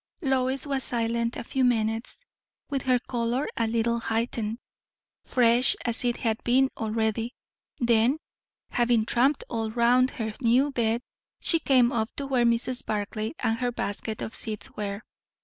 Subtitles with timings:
[0.23, 2.25] Lois was silent a few minutes,
[2.71, 4.57] with her colour a little heightened,
[5.25, 7.35] fresh as it had been already;
[7.77, 8.17] then,
[8.71, 11.03] having tramped all round her new bed,
[11.39, 12.83] she came up to where Mrs.
[12.83, 15.03] Barclay and her basket of seeds were.